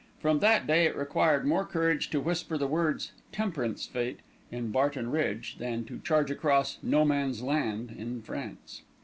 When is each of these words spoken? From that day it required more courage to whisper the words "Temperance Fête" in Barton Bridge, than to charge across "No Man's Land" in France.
From 0.19 0.39
that 0.39 0.65
day 0.65 0.85
it 0.85 0.95
required 0.97 1.45
more 1.45 1.63
courage 1.63 2.09
to 2.09 2.19
whisper 2.19 2.57
the 2.57 2.65
words 2.65 3.11
"Temperance 3.31 3.87
Fête" 3.87 4.15
in 4.51 4.71
Barton 4.71 5.11
Bridge, 5.11 5.57
than 5.59 5.85
to 5.85 5.99
charge 5.99 6.31
across 6.31 6.79
"No 6.81 7.05
Man's 7.05 7.43
Land" 7.43 7.91
in 7.95 8.23
France. 8.23 8.81